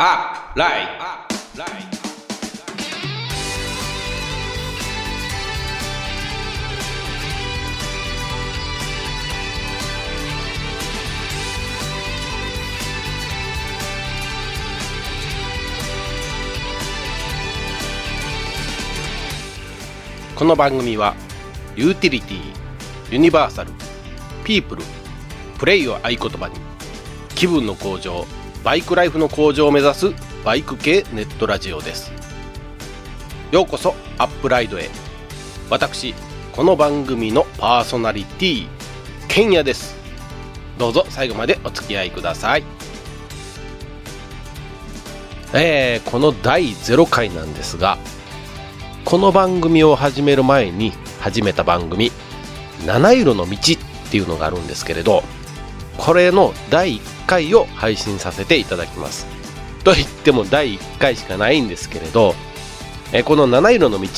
[0.00, 0.88] アップライ
[20.36, 21.16] この番組は
[21.74, 22.40] ユーティリティ
[23.10, 23.72] ユニバーサル
[24.44, 24.84] ピープル
[25.58, 26.54] プレイを合言葉に
[27.34, 28.24] 気分の向上
[28.68, 30.12] バイクライフの向上を目指す
[30.44, 32.12] バイク系ネットラジオです。
[33.50, 34.90] ようこそアップライドへ。
[35.70, 36.14] 私
[36.52, 38.66] この番組のパーソナリティ
[39.26, 39.96] ケンヤです。
[40.76, 42.64] どうぞ最後までお付き合いください。
[45.54, 47.96] えー、この第0回なんですが
[49.06, 52.12] この番組を始める前に始めた番組
[52.84, 55.24] 「七色の道」っていうのがあるんですけれど
[55.98, 59.26] これの第1回を配信させていただきます。
[59.84, 62.34] と言っても第1回しかないんですけれど
[63.12, 64.08] えこの「七色の道」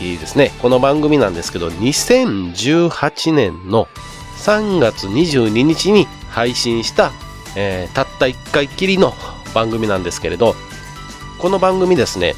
[0.00, 0.52] ですね。
[0.60, 3.88] この番組なんですけど2018年の
[4.38, 7.12] 3月22日に配信した、
[7.56, 9.14] えー、たった1回きりの
[9.54, 10.54] 番組なんですけれど
[11.38, 12.34] この番組ですね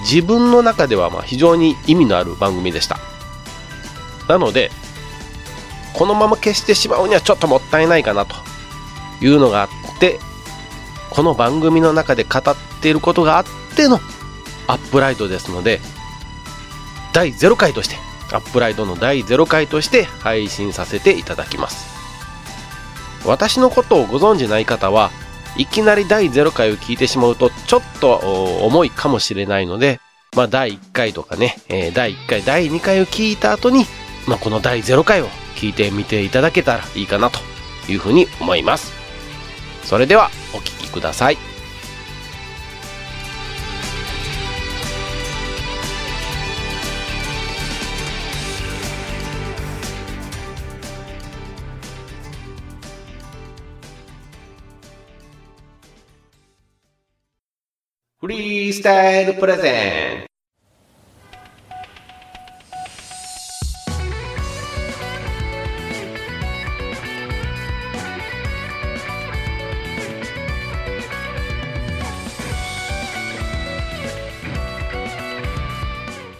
[0.00, 2.98] 自分の中ではま非常に意味のある番組でした。
[4.28, 4.70] なので
[5.98, 8.36] このまま消してしまうにはちょっともったいないかなと
[9.20, 9.68] いうのがあっ
[9.98, 10.20] て
[11.10, 12.42] この番組の中で語っ
[12.80, 13.44] ていることがあっ
[13.76, 13.98] ての
[14.68, 15.80] アップライドですので
[17.12, 17.96] 第0回として
[18.32, 21.88] アップライドの第0回として配信させていただきます。
[23.26, 25.10] 私のことをご存じない方は
[25.56, 28.14] いきなり第0回を聞いてしまうとちょっと
[28.64, 30.00] 重いかもしれないので、
[30.36, 33.84] まあ、第1回とかね、え、第1回、第2回を聞いた後に、
[34.26, 37.40] まあ、この第0回を聞いてみていただけたらいいかなと
[37.90, 38.92] いうふうに思います。
[39.82, 41.36] それではお聴きください。
[58.20, 60.27] フリースタイルプレゼン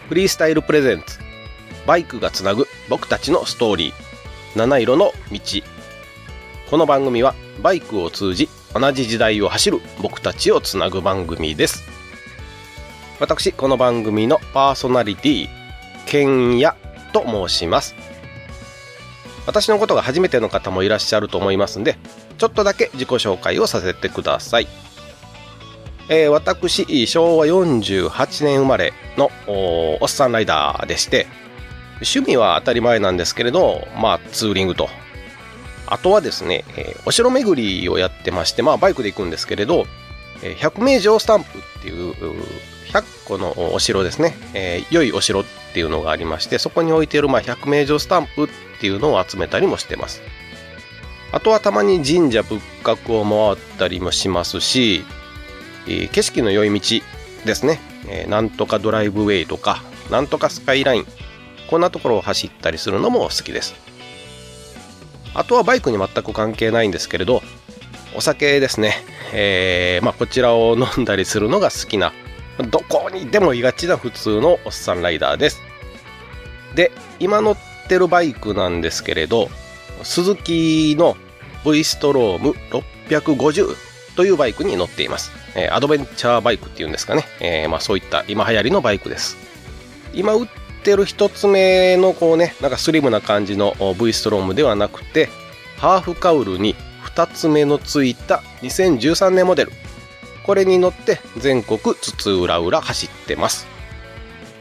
[0.08, 1.18] フリースタイルプレゼンツ。
[1.86, 4.58] バイクがつなぐ僕たちのストーリー。
[4.58, 5.40] 七色の道。
[6.70, 11.84] この番組はバイクを通じ同じ時代を走る僕たちをつなぐ番組です。
[13.20, 15.48] 私この番組のパーソナリティ
[16.06, 16.74] ケンヤ
[17.12, 17.94] と申します。
[19.44, 21.98] 私のことが初めての方もいらっしゃると思いますんで
[22.38, 24.68] ちょっとだけ自己紹介をさせてください、
[26.08, 31.26] えー、私昭和48年生まれのおっさんライダーでして
[31.96, 34.88] 趣味は当たり前なんですけれどまあツーリングと
[35.90, 39.86] あとはですね、えー、お城巡りをやってまして、まあバイクで行くんですけれど、
[40.42, 42.12] えー、百名城スタンプっていう
[42.92, 48.48] 100個のお城ですね、えー、良いお城っていうのがありまして、そこに置いているまあ百名城スタンプっ
[48.80, 50.20] ていうのを集めたりもしてます。
[51.32, 55.04] あとはたまに神社仏閣を回ったりもしますし、
[55.88, 57.00] え、景色の良い道
[57.44, 61.06] ですね、え、なんとかドライブウェイとか、なんとかスカイライン、
[61.68, 63.74] こんなところを走ったりするのも好きです。
[65.34, 67.42] あとはバイクに全く関係ないんですけれど、
[68.14, 68.96] お酒ですね。
[69.32, 72.12] えー、まあ、こちらを飲んだりするのが好きな、
[72.70, 75.60] どこにでもいがちな普通のおっさんライダーです。
[76.74, 77.56] で、今乗っ
[77.88, 79.48] てるバイクなんですけれど、
[80.02, 81.16] スズキの
[81.64, 82.54] V ストローム
[83.04, 83.87] 650
[84.18, 85.30] というバイクに乗っています。
[85.54, 87.24] え、アドベンチャーバイクっていうんですかね。
[87.38, 89.36] え、まあ、そういった今流行りのバイクです。
[90.12, 90.48] 今売っ
[90.82, 95.28] てる1つ目のこうねなんかスリムな感じの V ストロームではなくて
[95.76, 96.74] ハーフカウルに
[97.14, 99.72] 2つ目のついた2013年モデル
[100.44, 103.68] これに乗って全国津々浦々走ってます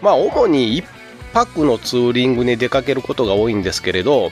[0.04, 0.86] まあ主に1
[1.34, 4.30] 泊のツーリングに出かけることが多いんですけれど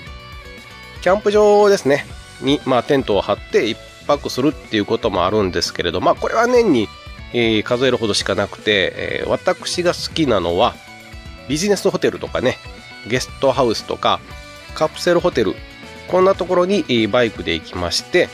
[1.01, 2.05] キャンプ場ですね
[2.41, 6.87] に、まあ、テントを張って1泊するっていうこともあるんですけれどまあこれは年に、
[7.33, 10.75] えー、数えるほどしかなくて、えー、私が好きなのは
[11.47, 12.57] ビジネスホテルとかね、
[13.07, 14.19] ゲストハウスとか、
[14.73, 15.53] カプセルホテル、
[16.07, 18.29] こんなところにバイクで行きまして、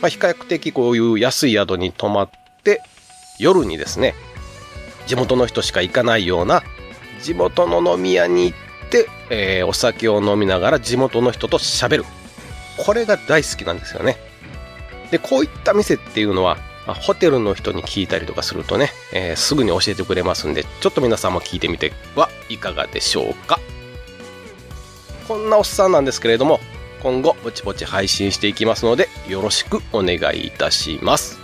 [0.00, 2.30] まあ、比較的こういう安い宿に泊まっ
[2.62, 2.82] て、
[3.38, 4.14] 夜にですね、
[5.06, 6.62] 地元の人しか行かないような
[7.20, 12.04] 地元の飲み屋に行って、えー、お酒を飲みながら地元の人と喋る。
[12.78, 14.16] これが大好きなんですよね。
[15.12, 23.60] で、こういった店っていうのはまあ、ホテルの人に聞いたりとかするとね、えー、すぐに教えてくれますんで、ちょっと皆さんも聞いてみてはいかがでしょうか。
[25.28, 26.60] こんなおっさんなんですけれども、
[27.02, 31.41] 今後ぼちぼち配信していきますので、よろしくお願いいたします。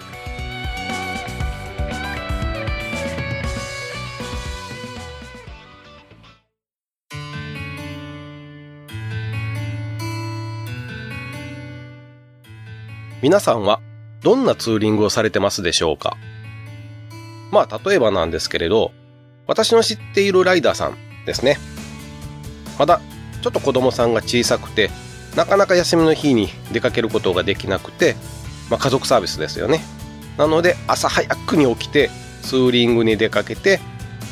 [13.20, 13.80] 皆さんは
[14.22, 16.16] どんなツーリングをされてますでしょうか？
[17.50, 18.92] まあ、例えばなんですけれど、
[19.48, 21.56] 私の知っているライダーさんですね。
[22.78, 23.00] まだ、
[23.42, 24.90] ちょっと子供さんが小さくて、
[25.34, 28.14] なかなか休みの日に出かけることができなくて、
[28.70, 29.80] まあ、家族サービスですよね。
[30.36, 32.10] なので、朝早くに起きて、
[32.42, 33.80] ツーリングに出かけて、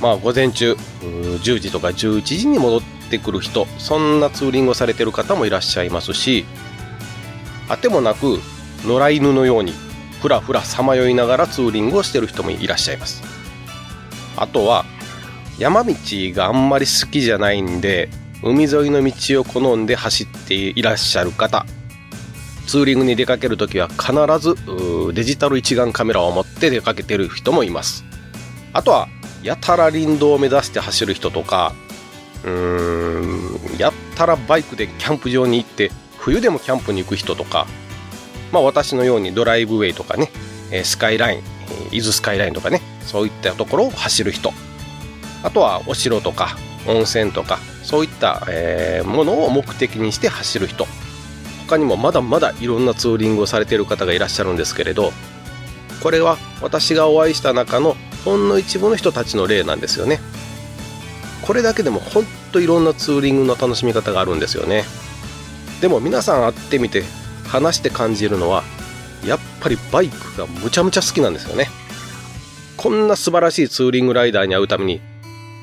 [0.01, 2.81] まあ、午前中、10時とか11時に戻っ
[3.11, 6.45] てくる人、そんなツーリングをされてる方もいらっしゃいますし、
[7.69, 8.39] あてもなく、
[8.87, 9.73] 野良犬のように
[10.23, 13.23] ふらふらさまよいながらツーリングをしてる人もいらっしゃいます。
[14.37, 14.85] あとは
[15.59, 18.11] 山道があんまり好きじゃないんで
[18.43, 21.65] 海沿いの道を好んで走っていらっしゃる方
[22.67, 24.55] ツーリングに出かける時は必ず
[25.15, 28.05] デジタル一眼カメラを持って出かけてる人もいます。
[28.73, 29.09] あとは
[29.43, 31.73] やたら林道を目指して走る人とか
[32.45, 37.67] うーんやったらバイクでキャンプ場に行って冬でもキャンプに行く人とか
[38.53, 40.31] まあ、私のようにドライブウェイとかね、
[40.85, 41.41] スカイライン、
[41.93, 44.53] 伊豆スカイラインとかね、そういったところを走る人。
[45.43, 46.57] あとはお城とか
[46.87, 50.87] 温泉とか、そういった、え、ものを目的にして走る人。
[51.69, 55.13] 他にもまだまだいろんなツーリングをされている方がいらっしゃるんですけれど、
[56.03, 60.21] これは私がお会いした中のほんの一部の人たちの例なんですよね。
[61.43, 64.85] これだけでもほんといろんなツーリングの楽しみ方があるんですよね。
[65.81, 67.03] でも皆さん会ってみて
[67.57, 68.63] 話して感じるのは
[69.25, 71.69] やっぱりバイクがむちゃむちゃ好きなんですよね
[72.77, 75.01] こんな素晴らしいツーリングライダーに会うために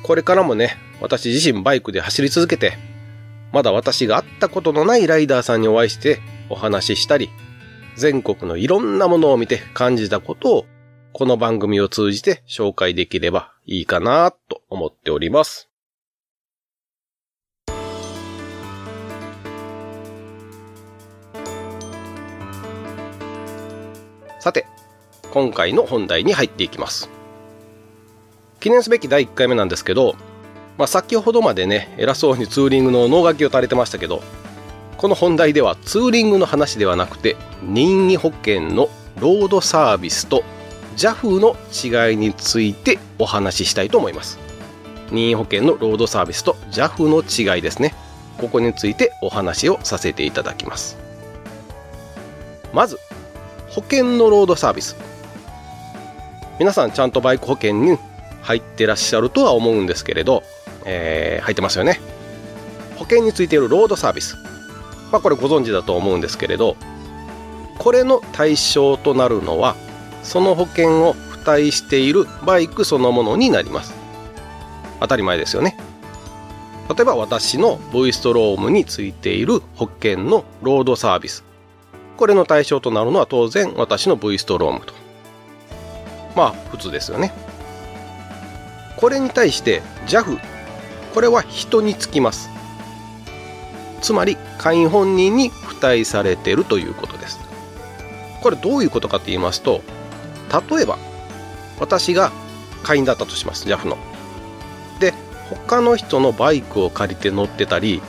[0.04, 2.78] これからもね私自身バイクで走り続けて
[3.52, 6.20] まだ私が会ったことのないライダーさんにお会いして
[6.50, 7.30] お話ししたり
[7.96, 10.66] 全国のいろんなものを見て感じたことを
[11.12, 15.73] この番組を通じて紹介できればいいかなと思っております。
[24.44, 24.66] さて、
[25.32, 27.10] 今回の本題に入っていきます。
[28.60, 30.18] 記念すべき第1回目なんですけど、
[30.78, 34.22] まあ、先ほどまでね、偉そうにツーリングの脳書きを垂れてましたけど、
[34.98, 40.44] この本題ではツーリングの話ではなくて、任意保険のロードサービスと
[40.98, 44.40] JAF の違いについてお話ししたいと思います。
[45.10, 47.24] 任意保険のロードサービスと JAF の
[47.56, 47.96] 違いですね。
[48.40, 50.98] ここについてお話をさせていただきます。
[52.74, 53.00] まず、
[53.74, 54.96] 保険のロードサービス。
[56.60, 57.98] 皆さんちゃんとバイク保険に
[58.44, 60.44] 入ってらっしゃるとは思うんですけれど、
[60.86, 62.00] えー、入ってますよね。
[62.98, 64.38] 保険についているロードサービス。
[65.12, 66.76] まあこれご存知だと思うんですけれど
[67.80, 69.76] これの対象となるのは
[70.22, 73.96] その保険を付帯しているバイクそのものになります。
[75.00, 75.76] 当たり前ですよね。
[76.96, 81.44] 例えば私の V ストロームについている保険のロードサービス。
[82.18, 84.94] これの対象となるのは当然私の V ストロームと。
[86.36, 87.34] まあ普通ですよね。
[88.98, 90.40] これに対して JAF
[91.14, 92.50] これは人につきます。
[94.02, 97.40] つまり会員本人に付帯されているということです。
[98.42, 99.82] これどういうことかと言いますと
[100.70, 100.98] 例えば
[101.80, 102.32] 私が
[102.84, 103.98] 会員だったとします JAF の。
[105.00, 105.14] で
[105.50, 108.02] 他の人のバイクを借りて乗ってたり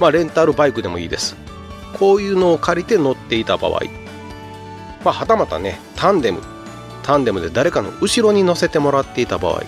[0.00, 1.36] まあレンタルバイクでもいいです
[2.02, 3.82] こういうのを借りて乗っていた場合、
[5.04, 6.42] まあ、はたまたねタンデム
[7.04, 9.62] タンデムで誰かの後ろに乗せてもらっていた場合。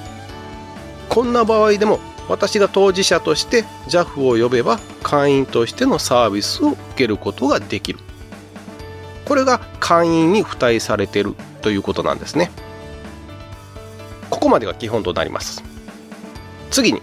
[1.09, 8.00] こんな場合でも私が当事者として JAF を呼べば会員としてのサービスを受けることができる。
[9.25, 12.50] これが会員に付帯されているということなんですね。
[14.29, 15.62] ここまでが基本となります。
[16.73, 17.00] 次に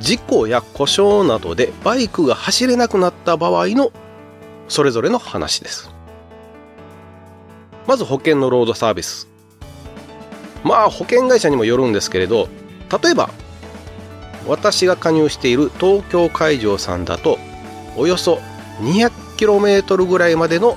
[0.00, 3.92] 事故や故障などでバイクが走れなくなった場合の
[4.68, 5.90] それぞれの話です。
[7.86, 9.28] まず保険のロードサービス。
[10.64, 12.48] まあ保険会社にもよるんですけれど
[13.02, 13.30] 例えば
[14.46, 17.38] 私が加入している東京海上さんだと
[17.96, 18.40] およそ
[18.80, 20.76] 200km ぐらいまでの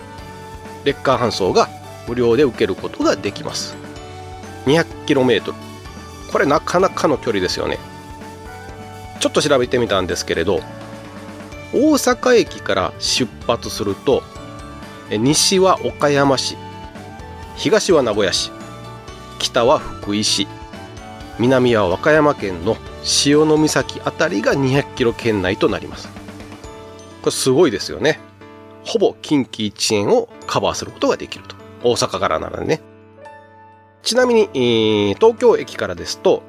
[0.86, 1.70] レッカー搬送が
[2.08, 3.76] 無料で受けることができます。
[4.66, 5.54] 200km
[6.32, 7.80] これなかなかの距離ですよね。
[9.20, 10.62] ちょっと調べてみたんですけれど
[11.74, 14.24] 大阪駅から出発すると
[15.12, 16.58] 西は岡山市
[17.56, 18.52] 東は名古屋市
[19.40, 20.48] 北は福井市
[21.40, 26.10] 南は和歌山県の潮岬あたりが200キロ圏内となります。
[27.22, 28.20] これすごいですよね。
[28.84, 31.56] ほぼ近畿一円をカバーすることができると。
[31.82, 32.82] 大阪からならね。
[34.04, 36.44] ちなみに、東京駅からですと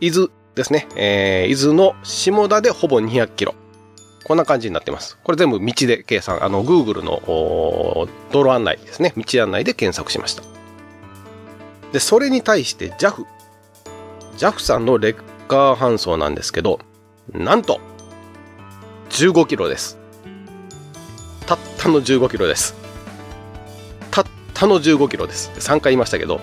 [0.00, 3.54] 伊豆ですね、えー、伊豆の下田でほぼ200キロ。
[4.24, 5.18] こんな感じになってます。
[5.22, 7.22] これ全部道で計算、あの、Google の
[8.30, 9.12] 道路案内ですね。
[9.16, 10.42] 道案内で検索しました。
[11.92, 13.24] で、それに対して JAF。
[14.38, 15.16] JAF さんのレッ
[15.48, 16.80] カー搬送なんですけど、
[17.32, 17.80] なんと、
[19.10, 19.98] 15キロです。
[21.46, 22.74] たったの15キロです。
[24.10, 24.24] たっ
[24.54, 25.50] たの15キロです。
[25.56, 26.40] 3回言いましたけど、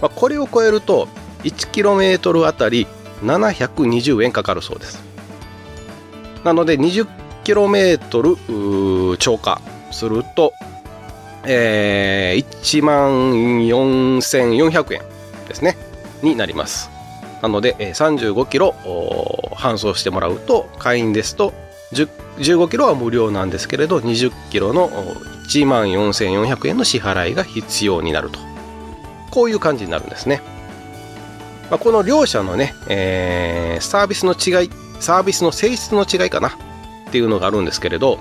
[0.00, 1.08] まあ、これを超えると、
[1.44, 2.86] 1km あたり
[3.22, 5.07] 720円かかるそうです。
[6.44, 10.52] なので 20km 超過すると、
[11.44, 13.32] えー、1万
[13.66, 15.02] 4400円
[15.48, 15.76] ですね
[16.22, 16.90] になります。
[17.42, 18.74] なので35キロ
[19.52, 21.52] 搬送してもらうと会員ですと
[21.92, 24.88] 15キロは無料なんですけれど20キロの
[25.48, 28.40] 1万4400円の支払いが必要になると。
[29.30, 30.40] こういう感じになるんですね、
[31.70, 36.56] まあ、この両者のね、えー、サービスの違いサービスの性質の違いかな。
[37.08, 38.18] っていうのがあるんですけれど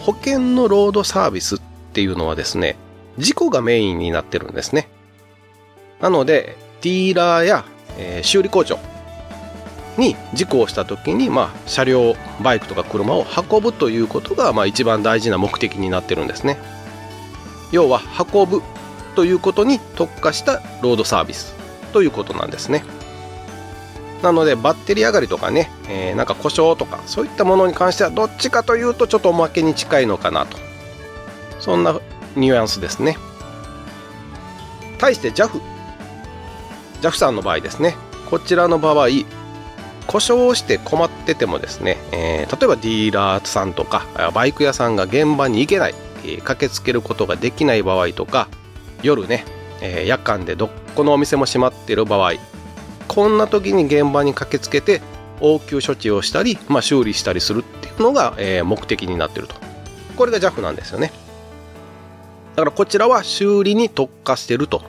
[0.00, 1.60] 保険のロードサービスっ
[1.92, 2.76] ていうのはですね
[3.18, 4.88] 事故がメインになってるんですね。
[6.00, 7.64] なのでディーラーや、
[7.98, 8.78] えー、修理工場
[9.96, 16.56] に事故をした時に、まあ、車両バイクとか車を運ぶということが、まあ、一番大事な目的になってるんですね。
[17.72, 18.00] 要は
[18.32, 18.62] 運ぶ
[19.16, 21.52] ということに特化したロードサービス
[21.92, 22.84] ということなんですね。
[24.22, 30.56] なのでバッテリー上がりとかね、えー、なんか故障とかそういったものに関してはどっちかというとちょっとおまけに近いのかなと。
[31.60, 32.00] そんな
[32.36, 33.16] ニュアンスですね。
[34.98, 35.60] 対して JAF
[37.00, 37.96] JAF さんの場合ですね。
[38.28, 39.08] こちらの場合
[40.08, 45.94] 故障して困っててもですね、えー、例えばディーラーさんとかバイク屋さんが現場に行けない、
[46.24, 48.48] えー、駆けつけることができない場合とか
[49.02, 49.44] 夜ね、
[49.82, 52.32] えー、夜間でどこのお店も閉まっている場合
[53.08, 55.00] こんな時に現場に駆けつけて
[55.40, 59.54] 応急処置をしたり、まあ、修理したりするっていうのが、えー、目的になってると。
[60.16, 61.12] これが JAF なんですよね。
[62.56, 64.82] だからこちらは修理に特化してると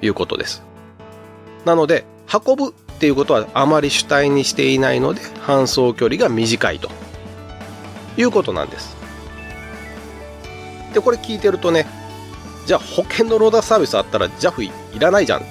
[0.00, 0.62] いうことです。
[1.64, 6.88] なので運ぶっていうことはあまり主体にしていないので搬送距離が短いと
[8.16, 8.96] いうことなんです。
[10.94, 11.86] でこれ聞いてるとね
[12.66, 15.42] じゃあ保険のローダーサービスあったら JAF いらないじゃん。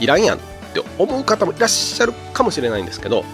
[0.00, 0.40] いらんやん。
[0.80, 3.24] って思う方もいらっしゃるかもしれないんですけど、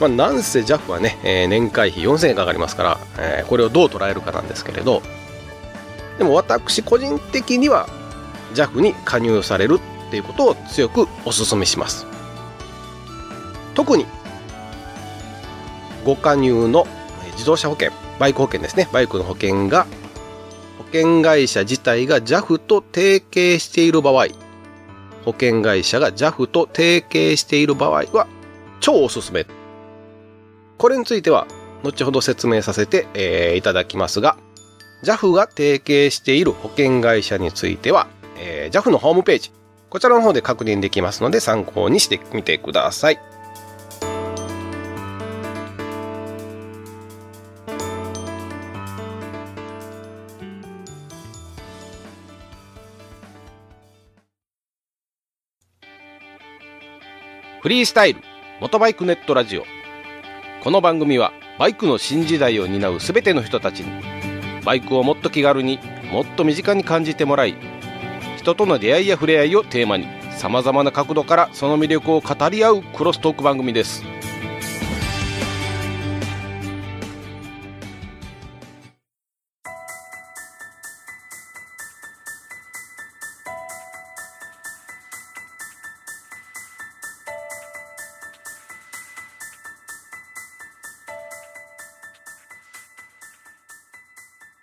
[0.00, 5.02] まあ、なんせ JAF はね、えー、年会費4000円かかりますから、えー、これをどう捉えるかなんですけれど、
[6.18, 7.88] でも私個人的には
[8.54, 12.06] JAF に加入されるっていうことを強くお勧めします。
[13.74, 14.06] 特に
[16.04, 16.86] ご加入の
[17.32, 19.86] 自動車保険、バイク保険ですね、バイクの保険が
[20.78, 24.26] 保険会社自体が JAF と提携している場合、
[25.24, 28.26] 保険会社が JAF と提携している場合は
[28.80, 29.46] 超おすすめ。
[30.78, 31.46] これについては
[31.82, 34.36] 後ほど説明させて、えー、いただきますが
[35.04, 38.08] JAF が提携している保険会社については、
[38.38, 39.52] えー、JAF のホームページ
[39.90, 43.18] こちらの方で確認できますので参考にしてみてください。
[57.68, 58.22] フリースタイル
[58.62, 59.64] 元バイクネットラジオ
[60.62, 64.02] この番組はバイクの新時代を担う全ての人たちに
[64.64, 65.78] バイクをもっと気軽に
[66.10, 67.54] もっと身近に感じてもらい
[68.38, 74.02] 人との出会いや触れ合いをテーマにさまざまな角度からその魅力を語り合うクロストーク番組です。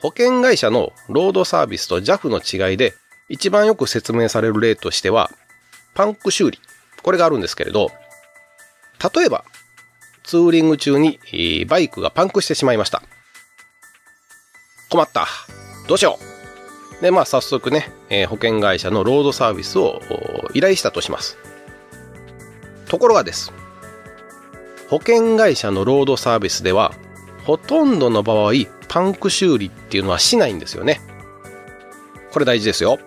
[0.05, 2.93] 保険会社のロードサービスと JAF の違いで
[3.27, 5.31] 一番よく説明される例としては
[5.95, 6.59] パンク修理。
[7.01, 7.89] これがあるんですけれど
[9.15, 9.45] 例えば
[10.23, 11.17] ツーリング中に
[11.67, 13.01] バイクがパンクしてしまいました。
[14.91, 15.25] 困った。
[15.87, 16.19] どうしよ
[16.99, 17.01] う。
[17.01, 20.01] でまあ早速ね、え、保険会社のロードサービスを
[20.53, 21.39] 依頼したとします。
[22.87, 23.51] ところがです。
[24.87, 26.93] 保険会社のロードサービスでは
[27.43, 28.53] ほとんどの場合
[28.95, 31.01] パンク修理っていうのはしないんですよね。
[32.31, 32.97] これ大事ですよ。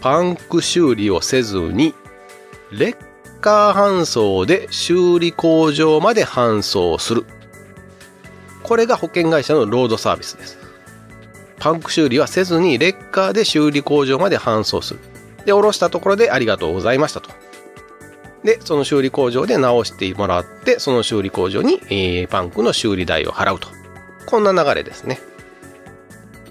[0.00, 1.94] パンク修理をせずに、
[2.72, 7.26] レッカー搬送で修理工場まで搬送する。
[8.62, 10.56] これが保険会社のロードサービスです。
[11.58, 15.00] パンク修理はせずにレッカーで修理工場まで搬送する。
[15.44, 17.28] で、下ろしたところでありがとうございましたと。
[18.42, 23.83] で、その修理工場で直してもらって、その修理工場に、えー、パンクの修理代を払うと。
[24.26, 25.20] こんな流れですね。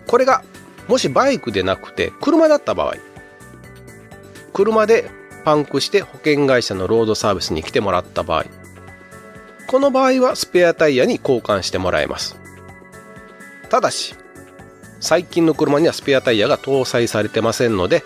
[0.07, 0.43] これが、
[0.87, 2.95] もしバイクでなくて、車だった場合、
[4.53, 5.09] 車で
[5.43, 8.45] パンクして保険会社のロードサービスに来てもらった場合、
[9.67, 12.37] この場合はスペアタイヤに交換してもらえます。
[13.69, 14.15] ただし、
[14.99, 18.03] 最近の車にはスペアタイヤが搭載されてませんので、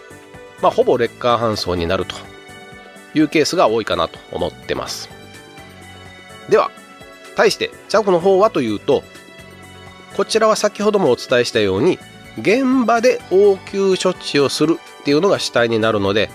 [0.61, 2.15] まあ、ほぼレッカー搬送になると
[3.13, 5.09] いうケースが多いかなと思ってます。
[6.49, 6.71] では、
[7.35, 9.03] 対して JAF の方はというと、
[10.17, 11.99] こちらは先ほどもお伝えしたように、
[12.39, 16.31] 現場で応急処置をするっていうのが主体になるので、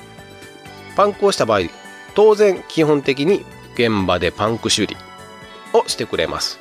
[0.94, 1.62] パンクをした場合、
[2.14, 4.96] 当然基本的に現場でパンク修理
[5.72, 6.60] をしてくれます。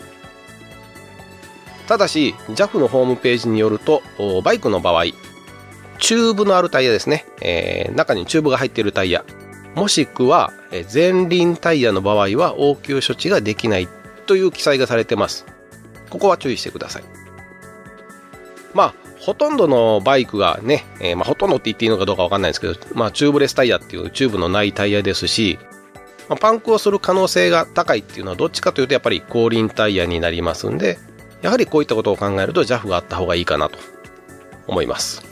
[1.88, 4.02] ただし、JAF のホームページによると、
[4.44, 5.06] バイクの場合、
[6.00, 9.24] チューブのあるタイヤですね、えー、中にチューブが入っているタイヤ、
[9.76, 10.52] もしくは
[10.92, 13.88] 前輪タイヤの場合は応急処置ができない
[14.26, 15.46] という記載がされてます。
[16.12, 17.04] ここは注意してください。
[18.74, 25.58] まあ、ほとんどのバイクがね、えー、まあ、ほとんどって言っていいのかどうかわかんないですけど、まあ、チューブレスタイヤっていうチューブのないタイヤですし、
[26.30, 30.98] まあ、パンクをする可能性が高いっていうのはどっちかというとやっぱり後輪タイヤになりますんで、
[31.42, 33.78] やはりこういったことを考えると JAF があった方がいいかなと
[34.68, 35.24] 思います。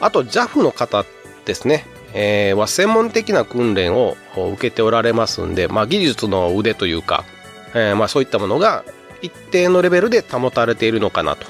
[0.00, 1.04] あと JAF の方
[1.44, 7.24] ですね、えー、は専門的な訓練を受けておられますんで、まあ、技術の腕というか、
[7.74, 8.84] えー、まあそういったものが
[9.22, 11.46] 一定のレベルで保たれているのかなと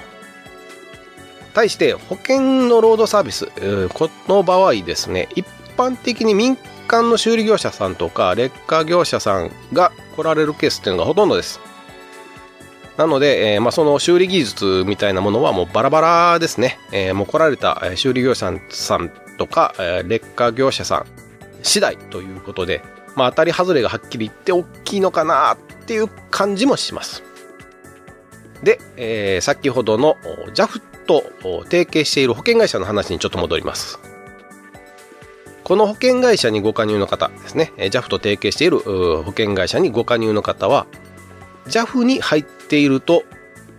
[1.57, 3.47] 対して保険のロードサービス、
[3.95, 5.47] この場合ですね、一
[5.79, 6.55] 般的に民
[6.87, 11.61] 間の修理業者さんとか、劣化業者さんが来られるケースっていうのがほとんどです。
[12.99, 16.79] なので、えー、まあ、その修理技術みたいなものはもうバラバラですね。
[16.93, 21.07] えー、もう来られた修理業者さんとか、え、劣化業者さん
[21.63, 22.83] 次第ということで、
[23.15, 27.23] まあ、当たり外れがはっきり言って大きいのかなっていう感じもします。
[28.63, 30.17] で、えー、先ほどの
[30.55, 31.25] JAF と
[31.65, 33.99] 提携している保険会社の話にちょっと戻ります。
[35.65, 40.87] この保険会社にご加入の方ですね、JAF と提携している保険会社にご加入の方は、
[41.67, 43.25] JAF に入っていると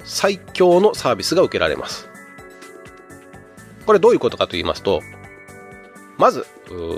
[0.03, 2.09] 最強のサービスが受けられます。
[3.85, 5.01] これどういうことかと言いますと、
[6.17, 6.45] まず、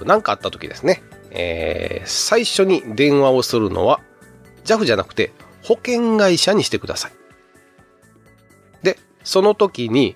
[0.05, 4.01] 何かあった時ですね、えー、最初に電話をするのは
[4.65, 5.31] JAF じゃなくて
[5.63, 7.18] 保険会社にしてください。
[9.23, 10.15] その時に、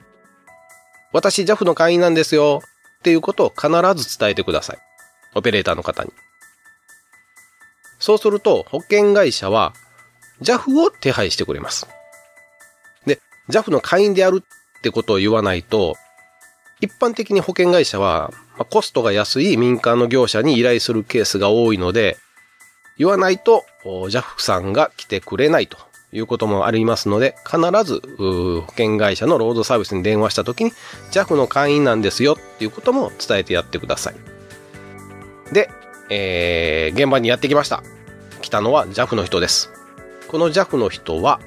[1.12, 2.62] 私 JAF の会員なんですよ
[3.00, 3.68] っていうことを必
[4.02, 4.78] ず伝えてください。
[5.36, 6.12] オペレーターの方に。
[8.00, 9.74] そうすると、保険会社は
[10.42, 11.88] JAF を手配してくれます。
[13.06, 15.96] で、JAF の会員であるってことを言わないと、
[16.82, 22.18] 一般的に保険会社は、まコストが安い民間の業者に依頼するケースが多いので、
[22.98, 25.78] 言わないと JAF さんが来てくれないと
[26.14, 30.72] いうこともありますので、必ず保険会社のロードサービスに電話した時に
[31.12, 34.16] JAF の会員なんですよっていうことも伝えてやってください。
[35.54, 35.70] で、
[36.10, 37.84] えー、現場にやってきました。
[38.42, 39.72] 来たのは JAF の人です。
[40.28, 41.40] この JAF の人は、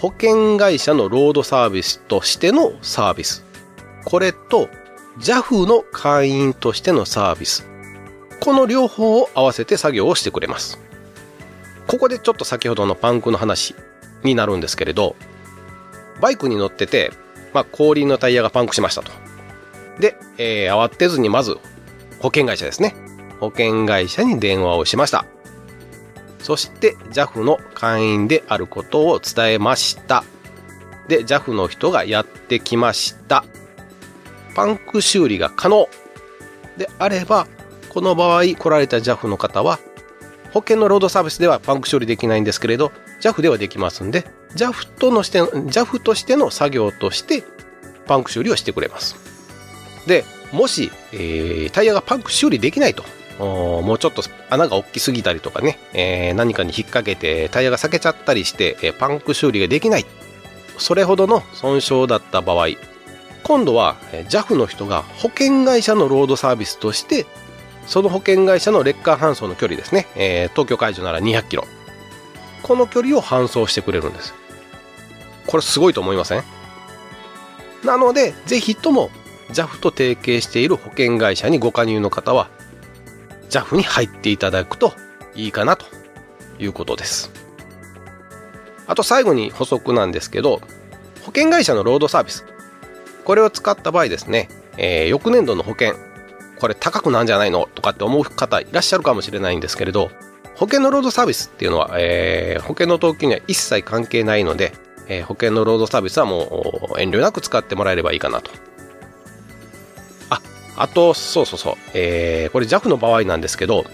[0.00, 3.44] 保険会社のロードサービスとしてのサービス。
[4.04, 4.68] これと
[5.18, 7.66] JAF の会員としてのサービス。
[8.40, 10.78] この両方を合わせて作業をしてくれます。
[11.86, 13.74] ここでちょっと先ほどのパンクの話
[14.22, 15.16] になるんですけれど、
[16.20, 17.12] バイクに乗ってて、
[17.52, 19.12] まあ、後輪のタイヤがパンクしましたと。
[20.00, 21.58] で、えー、慌てずにまず、
[22.20, 22.94] 保険会社ですね。
[23.40, 25.26] 保険会社に電話をしました。
[26.38, 30.24] そして JAF の会員であることを伝えました。
[31.08, 33.44] で、JAF の人がやってきました。
[34.54, 35.88] パンク修理が可能
[36.76, 37.46] であれば、
[37.88, 39.78] この場合来られた JAF の方は
[40.54, 47.42] 保険のロードサービスではパンク処理できないんですけれど、JAF ではできますんで、JAF とのして、JAF としての作業として、
[48.06, 49.16] パンク修理をしてくれます。
[50.06, 53.02] で、もし、えー、タイヤがパンク修理できないと、
[53.40, 60.06] もうちょっと穴が大きすぎたりとかね、えー、何かに引っ掛けてタイヤが裂けちゃったりして、えー、パンク修理ができない。
[60.78, 62.68] それほどの損傷だった場合、
[63.42, 63.96] 今度は
[64.28, 67.26] JAF の人が保険会社のロードサービスとして
[67.86, 71.66] その保険会社のレッカー搬送の距離ですね、えー、東京会場なら200キロ。
[72.62, 74.34] この距離を搬送してくれるんです。
[75.46, 76.42] これすごいと思いません？
[77.84, 79.10] なので、ぜひとも
[79.50, 82.48] JAF と提携している保険会社にご加入の方は
[83.50, 84.94] JAF に入っていただくと
[85.34, 85.86] いいかなと
[86.58, 87.30] いうことです
[88.86, 90.60] あと最後に補足なんですけど
[91.20, 92.44] 保険会社のロードサービス
[93.24, 95.94] これを使った場合ですね、えー、翌年度の保険
[96.58, 100.10] これ高くなんじゃないのとかって思う方いらっしゃるかもしれないんですけれど
[100.56, 104.72] 保険のロードサービスっていうのは、えー、保険の登記には一切関係ないので、
[105.08, 108.52] えー、保険のロードサービスはもう遠慮なく使ってもらえればいいかなと。
[110.30, 110.40] あ、
[110.76, 113.84] あと、そうそうそう、えー、これ JAF の場合なんですけど、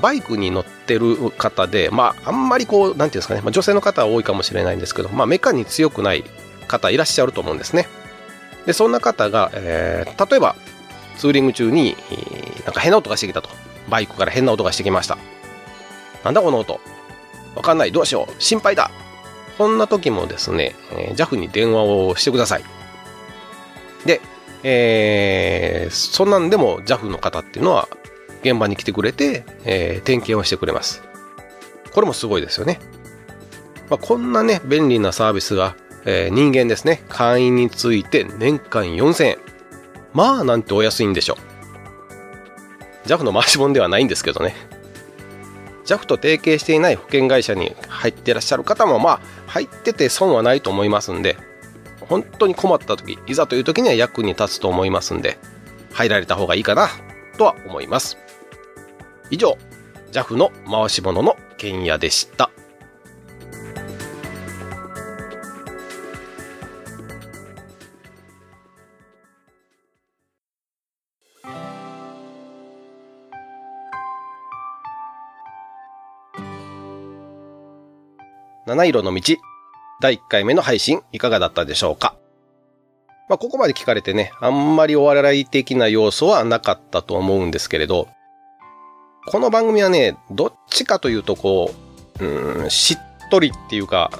[0.00, 6.24] バイクに乗ってる方で、まあ、あんまりこう、なんていうんですかね、まあ、女性の方は多いかもしれないんですけど、まあ、メカに強くない
[6.68, 7.86] 方いらっしゃると思うんですね。
[8.64, 10.56] で、そんな方が、えー、例えば、
[11.16, 11.96] ツーリング中に、
[12.64, 13.48] なんか変な音がしてきたと。
[13.88, 15.16] バイクから変な音がしてきました。
[16.24, 16.80] なんだこの音。
[17.54, 17.92] わかんない。
[17.92, 18.42] どうしよう。
[18.42, 18.90] 心配だ。
[19.58, 22.64] こんな時もですね、えー、JAF に電話をしてください。
[24.04, 24.20] で、
[24.62, 27.88] えー、そんなんでも JAF の方っていうのは
[28.42, 31.02] 現場に来てくれて、えー、点検をしてくれます。
[31.92, 32.78] これもすごいですよね。
[33.88, 39.38] まあ、こんなね、便利なサービスが、えー、人間ですね、会員について年間4000円。
[40.16, 41.36] まあ、なんてお安いんでしょ
[43.04, 43.06] う。
[43.06, 44.56] JAF の回し物ではないんですけどね。
[45.84, 51.36] JAF と提携していない保険会社に入ってらっしゃる方もまあ入ってて損はないと思いますんで
[52.00, 55.38] 本当に困った時いざという時には役に立つと思いますんで
[55.92, 56.88] 入られた方がいいかな
[57.38, 58.18] とは思います
[59.30, 59.56] 以上
[60.10, 62.50] JAF の回し物の剣屋でした
[78.66, 79.36] 七色の道、
[80.00, 82.16] 第1回目の配信いかがだったでしょうか？
[83.28, 88.08] まあ、ここまで聞かれてね、あんまりお笑い的な要素はなかったと思うんですけれど、
[89.28, 91.72] この番組はね、どっちかというとこ
[92.20, 94.10] う、うん、しっとりっていうか、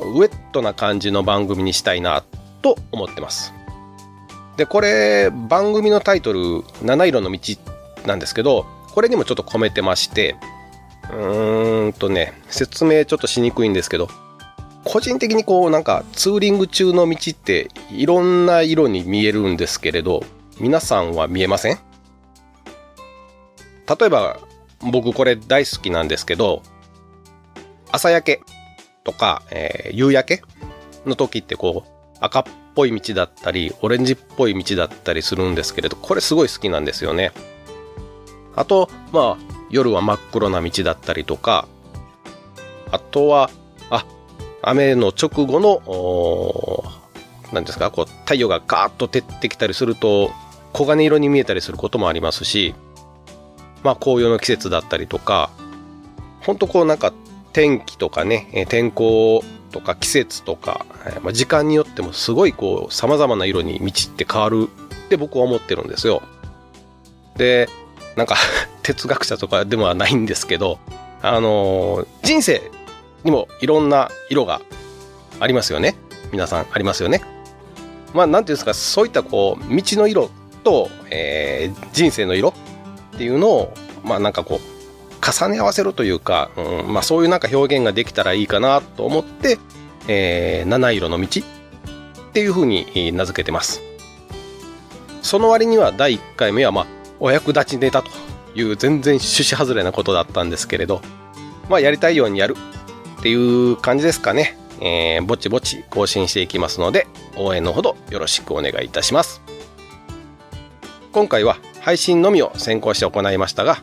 [0.00, 2.24] ウェットな感じの番組にしたいな
[2.62, 3.54] と思ってます。
[4.56, 7.38] で、これ、番組のタイトル、七色の道
[8.06, 10.36] なんですけど、これにもちょっと込めてまして、
[11.10, 14.08] うーんとね、説明ちょっとしにくいんですけど、
[14.84, 20.22] 個人的にこうなんかツーリング中の道っていろんな色に見えるんですけれど、
[20.60, 21.78] 皆さんは見えません？
[23.98, 24.38] 例えば
[24.80, 26.62] 僕これ大好きなんですけど、
[27.90, 28.42] 朝焼け
[29.04, 30.42] とか、えー、夕焼け
[31.06, 37.32] の時ってこう赤っぽい道だったり、オレンジっぽい道だったりするんですけれど、これすごい好きなんですよね。
[38.56, 41.66] あと、まあ、夜は真っ黒な道だったりとか、
[42.92, 43.50] あとは、
[43.90, 44.06] あ、
[44.62, 46.84] 雨の直後の、
[47.52, 50.30] 何ですか、こう、太陽がガーッと照ってきたりすると、
[50.72, 52.72] 黄金色に見えたりすることもありますし、
[53.82, 55.50] まあ、紅葉の季節だったりとか、
[56.42, 57.12] ほんとこうなんか
[57.52, 60.86] 天気とかね、天候とか季節とか、
[61.22, 64.68] まあ、時間によってもすごいこう様々な色に道って変わる
[65.06, 66.22] って僕は思ってるんですよ。
[67.36, 67.68] で、
[68.14, 68.36] なんか
[68.84, 70.78] 哲学者とかでもはないんですけど、
[71.22, 72.70] あの、人生
[73.24, 74.60] にもいろんな色が
[75.40, 75.96] ありますよね。
[76.30, 77.22] 皆さんありますよね。
[78.12, 80.30] まあ、なんていうんですか、そういったこう、道の色
[80.62, 82.52] と、えー、人生の色っ
[83.16, 84.74] ていうのを、まあなんかこう、
[85.24, 89.58] 重ね合わせるというか、うん、まあそういうなんか表現ができたらいいかなと思って、
[90.06, 93.80] えー、七色の道っていうふうに名付けてます。
[95.22, 96.86] その割には第1回目はまあ
[97.18, 98.10] お役立ちネタと
[98.54, 101.02] いう全然趣旨外れなことだったんですけれど、
[101.68, 102.56] まあやりたいようにやる
[103.18, 104.58] っていう感じですかね。
[104.80, 109.40] えー、ぼちぼち更新していきますので、応援のほどよろしくお願いいたします。
[111.12, 113.82] 今回は配信のみを先行して行いましたが、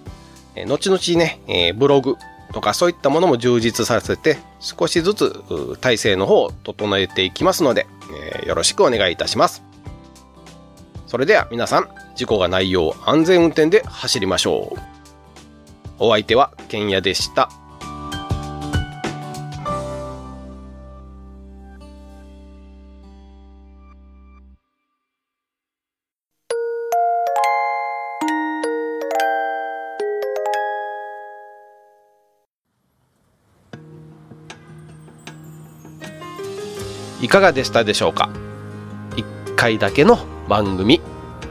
[0.55, 2.17] え、後々ね、えー、ブログ
[2.53, 7.87] とかそういったものも充実させて、少しずつ体制の方を整えていきますので、
[8.33, 9.63] えー、よろしくお願いいたします。
[11.07, 14.79] それでは皆さん、事故がないよう安全運転で走りましょう。
[15.99, 17.49] お相手はケンヤでした。
[37.21, 38.29] いかがでしたでしょうか
[39.15, 40.17] ？1回だけの
[40.49, 40.99] 番組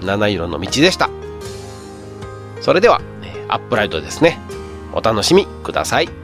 [0.02, 1.10] 七色の道でした。
[2.60, 3.00] それでは、
[3.48, 4.38] アップライトですね。
[4.92, 6.19] お楽しみください。